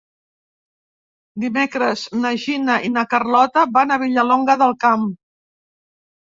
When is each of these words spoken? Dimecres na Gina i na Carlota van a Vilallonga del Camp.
Dimecres 1.43 2.05
na 2.21 2.31
Gina 2.45 2.79
i 2.89 2.89
na 2.95 3.03
Carlota 3.11 3.67
van 3.77 3.95
a 3.95 3.99
Vilallonga 4.05 4.57
del 4.63 4.75
Camp. 4.87 5.07